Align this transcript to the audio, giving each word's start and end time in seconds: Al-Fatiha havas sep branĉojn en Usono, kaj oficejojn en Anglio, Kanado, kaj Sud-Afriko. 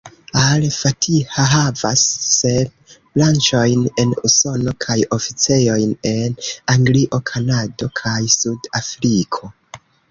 Al-Fatiha 0.43 1.43
havas 1.51 2.05
sep 2.37 2.95
branĉojn 3.19 3.85
en 4.05 4.17
Usono, 4.31 4.75
kaj 4.87 4.99
oficejojn 5.21 5.95
en 6.17 6.43
Anglio, 6.79 7.25
Kanado, 7.33 7.95
kaj 8.03 8.21
Sud-Afriko. 8.41 9.57